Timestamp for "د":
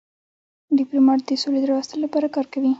1.25-1.29, 1.61-1.65